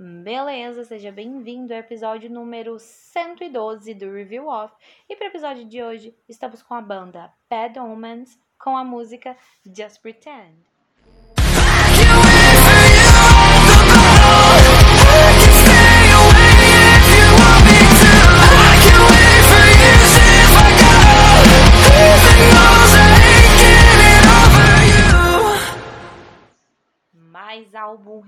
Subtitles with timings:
[0.00, 4.72] Beleza, seja bem-vindo ao episódio número 112 do Review Off.
[5.08, 9.36] E para o episódio de hoje, estamos com a banda Bad Omens com a música
[9.66, 10.77] Just Pretend.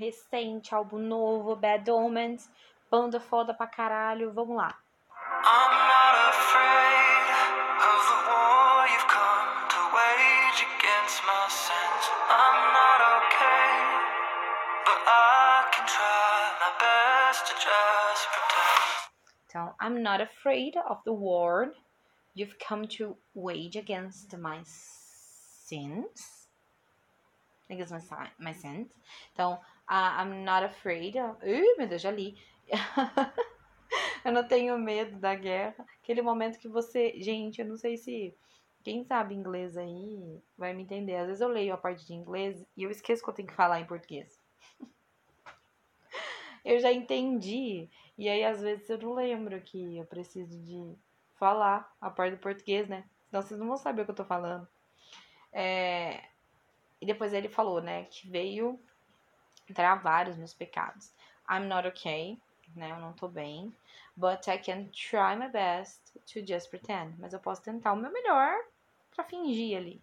[0.00, 2.50] Recente, álbum novo, Bad Omens,
[2.90, 4.74] banda foda pra caralho, vamos lá.
[5.20, 7.26] I'm not afraid
[7.84, 12.04] of the war you've come to wage against my sins.
[12.30, 13.68] I'm not okay,
[14.86, 18.80] but I can try my best to just pretend.
[19.46, 21.74] Então, I'm not afraid of the war
[22.34, 26.39] you've come to wage against my sins
[27.72, 28.88] against my, my sins.
[29.32, 29.54] Então,
[29.88, 31.16] uh, I'm not afraid.
[31.16, 31.38] Of...
[31.78, 32.36] Meu Deus, já li.
[34.24, 35.84] eu não tenho medo da guerra.
[36.02, 37.14] Aquele momento que você.
[37.20, 38.34] Gente, eu não sei se.
[38.82, 41.16] Quem sabe inglês aí vai me entender.
[41.16, 43.54] Às vezes eu leio a parte de inglês e eu esqueço que eu tenho que
[43.54, 44.40] falar em português.
[46.64, 47.90] eu já entendi.
[48.16, 50.94] E aí, às vezes, eu não lembro que eu preciso de
[51.36, 53.04] falar a parte do português, né?
[53.28, 54.66] Senão vocês não vão saber o que eu tô falando.
[55.52, 56.22] É,
[57.00, 58.78] e depois ele falou, né, que veio
[59.74, 61.12] travar os meus pecados.
[61.48, 62.38] I'm not okay,
[62.74, 63.74] né, eu não tô bem,
[64.16, 66.00] but I can try my best
[66.32, 67.14] to just pretend.
[67.18, 68.54] Mas eu posso tentar o meu melhor
[69.14, 70.02] para fingir ali.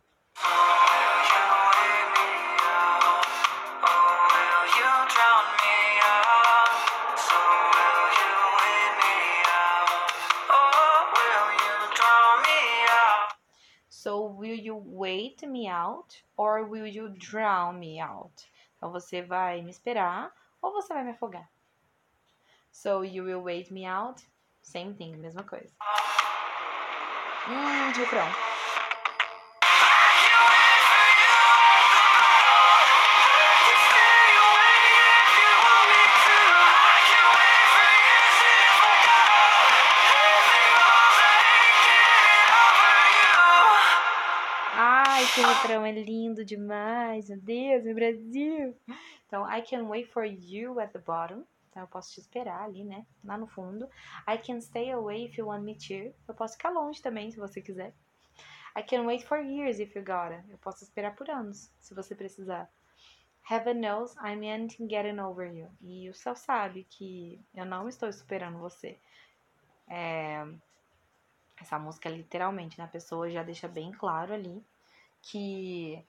[16.38, 18.48] Or will you drown me out?
[18.78, 21.50] Então você vai me esperar ou você vai me afogar?
[22.72, 24.24] So you will wait me out?
[24.62, 25.74] Same thing, mesma coisa.
[27.48, 28.57] Hum, refrão.
[45.20, 48.78] Esse refrão é lindo demais, meu Deus, meu Brasil.
[49.26, 51.44] Então, I can wait for you at the bottom.
[51.70, 53.04] Então, eu posso te esperar ali, né?
[53.23, 53.89] Lá no fundo.
[54.28, 56.14] I can stay away if you want me to.
[56.28, 57.95] Eu posso ficar longe também, se você quiser.
[58.78, 60.45] I can wait for years if you gotta.
[60.50, 62.70] Eu posso esperar por anos, se você precisar.
[63.49, 65.67] Heaven knows I'm ending getting over you.
[65.82, 68.99] E o céu sabe que eu não estou superando você.
[69.88, 70.45] É...
[71.60, 72.86] Essa música, literalmente, né?
[72.86, 74.64] A pessoa já deixa bem claro ali
[75.30, 76.02] que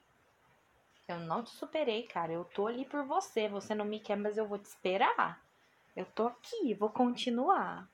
[1.08, 2.32] eu não te superei, cara.
[2.32, 3.48] Eu tô ali por você.
[3.48, 5.40] Você não me quer, mas eu vou te esperar.
[5.96, 7.88] Eu tô aqui, vou continuar.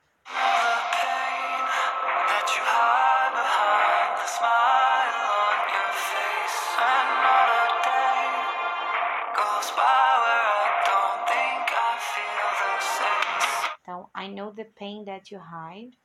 [13.80, 15.96] Então, I know the pain that you hide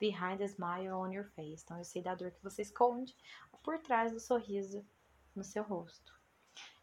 [0.00, 1.62] behind the smile on your face.
[1.62, 3.14] Então, eu sei da dor que você esconde
[3.62, 4.84] por trás do sorriso
[5.36, 6.18] no seu rosto.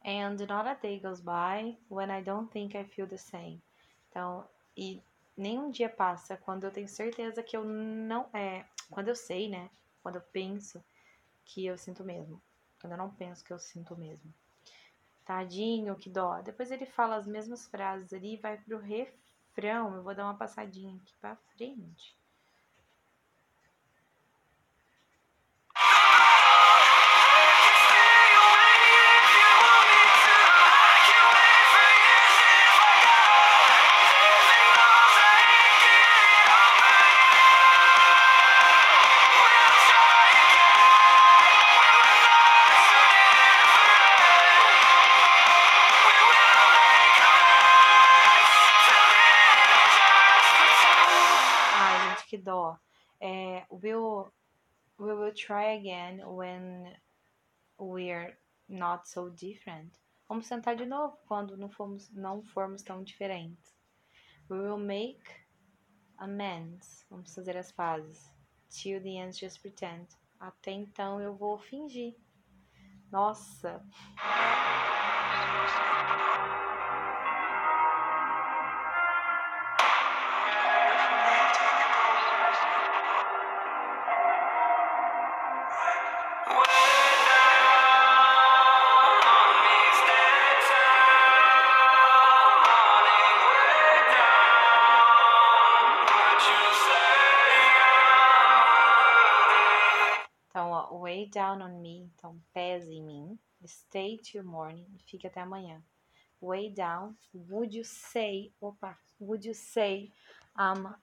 [0.06, 3.62] And not a day goes by when I don't think I feel the same.
[4.10, 5.02] Então, e
[5.36, 9.70] nenhum dia passa quando eu tenho certeza que eu não é, quando eu sei, né?
[10.02, 10.84] Quando eu penso
[11.44, 12.42] que eu sinto mesmo.
[12.80, 14.34] Quando eu não penso que eu sinto mesmo.
[15.26, 16.42] Tadinho, que dó.
[16.42, 19.94] Depois ele fala as mesmas frases ali e vai pro refrão.
[19.96, 22.17] Eu vou dar uma passadinha aqui pra frente.
[53.22, 54.32] É, we'll,
[55.00, 56.96] we will try again when
[57.78, 58.38] we're
[58.70, 59.92] not so different.
[60.28, 63.76] Vamos tentar de novo quando não formos, não formos tão diferentes.
[64.50, 65.24] We will make
[66.18, 67.06] amends.
[67.10, 68.30] Vamos fazer as pazes.
[68.70, 70.08] Till the end, just pretend.
[70.40, 72.16] Até então eu vou fingir.
[73.12, 73.84] Nossa.
[101.18, 103.40] Way down on me, então pese em mim.
[103.66, 105.84] Stay till morning, fique até amanhã.
[106.40, 110.12] Way down, would you say, opa, would you say
[110.56, 110.94] I'm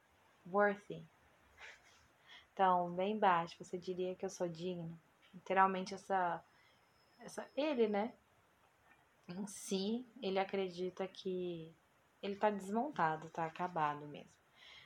[0.47, 1.03] worthy?
[2.53, 4.97] Então, bem baixo, você diria que eu sou digno.
[5.35, 6.41] Literalmente essa,
[7.19, 8.15] essa ele, né?
[9.27, 11.75] Em si, ele acredita que
[12.23, 14.31] ele tá desmontado, tá acabado mesmo.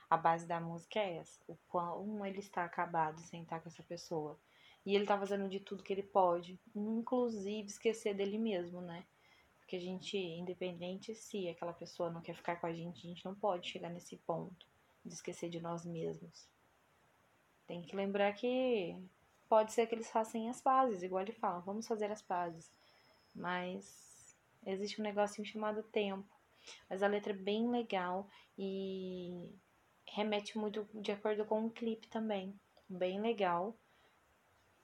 [0.08, 3.82] A base da música é essa, o quão ele está acabado sem estar com essa
[3.82, 4.40] pessoa.
[4.88, 9.04] E ele tá fazendo de tudo que ele pode, inclusive esquecer dele mesmo, né?
[9.58, 13.22] Porque a gente, independente se aquela pessoa não quer ficar com a gente, a gente
[13.22, 14.66] não pode chegar nesse ponto
[15.04, 16.48] de esquecer de nós mesmos.
[17.66, 18.96] Tem que lembrar que
[19.46, 22.72] pode ser que eles façam as pazes, igual ele fala, vamos fazer as pazes.
[23.34, 26.34] Mas existe um negocinho chamado tempo.
[26.88, 28.26] Mas a letra é bem legal
[28.56, 29.52] e
[30.06, 32.58] remete muito de acordo com o clipe também.
[32.88, 33.76] Bem legal.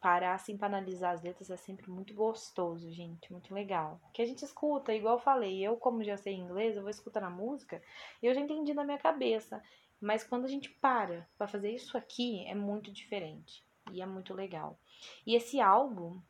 [0.05, 3.33] Parar assim pra analisar as letras é sempre muito gostoso, gente.
[3.33, 3.99] Muito legal.
[4.13, 7.25] Que a gente escuta, igual eu falei, eu, como já sei inglês, eu vou escutando
[7.25, 7.83] a música
[8.23, 9.63] e eu já entendi na minha cabeça.
[9.99, 13.65] Mas quando a gente para para fazer isso aqui, é muito diferente.
[13.93, 14.79] E é muito legal.
[15.27, 16.21] E esse álbum,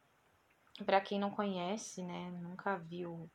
[0.86, 3.28] para quem não conhece, né, nunca viu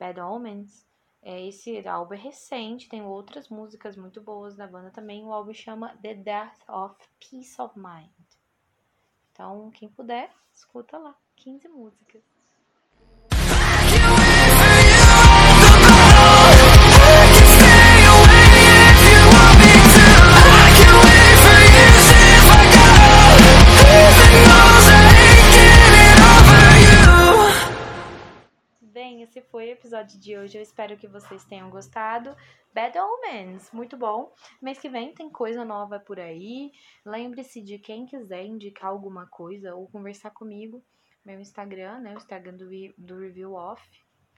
[0.00, 0.84] Bad Omens,
[1.22, 5.24] é, esse álbum é recente, tem outras músicas muito boas da banda também.
[5.24, 8.25] O álbum chama The Death of Peace of Mind.
[9.36, 11.14] Então, quem puder, escuta lá.
[11.36, 12.22] 15 músicas.
[30.26, 30.58] De hoje.
[30.58, 32.36] Eu espero que vocês tenham gostado.
[32.74, 34.34] Bad Omens, muito bom.
[34.60, 36.72] Mês que vem tem coisa nova por aí.
[37.04, 40.84] Lembre-se de quem quiser indicar alguma coisa ou conversar comigo,
[41.24, 42.14] meu Instagram, né?
[42.14, 42.66] O Instagram do,
[42.98, 43.82] do Review Off.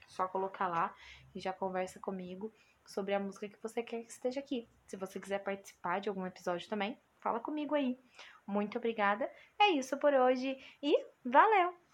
[0.07, 0.93] Só colocar lá
[1.33, 2.53] e já conversa comigo
[2.85, 4.69] sobre a música que você quer que esteja aqui.
[4.85, 7.99] Se você quiser participar de algum episódio também, fala comigo aí.
[8.45, 9.29] Muito obrigada.
[9.59, 10.95] É isso por hoje e
[11.25, 11.88] valeu!